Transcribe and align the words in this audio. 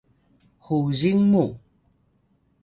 huzin 0.65 1.19
muw 1.31 1.47